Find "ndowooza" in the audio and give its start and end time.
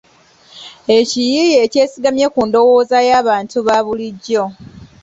2.47-2.97